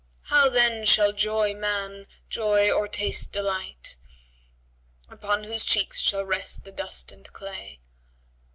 [FN#84] 0.23 0.27
How 0.29 0.49
then 0.49 0.85
shall 0.87 1.13
'joy 1.13 1.53
man 1.53 2.07
joy 2.27 2.71
or 2.71 2.87
taste 2.87 3.31
delight, 3.31 3.97
* 4.51 5.09
Upon 5.11 5.43
whose 5.43 5.63
cheeks 5.63 5.99
shall 6.01 6.25
rest 6.25 6.63
the 6.63 6.71
dust 6.71 7.11
and 7.11 7.31
clay?'" 7.31 7.79